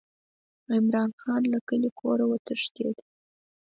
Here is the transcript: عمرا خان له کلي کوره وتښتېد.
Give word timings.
عمرا 0.75 1.03
خان 1.21 1.41
له 1.53 1.59
کلي 1.67 1.89
کوره 1.99 2.25
وتښتېد. 2.27 2.95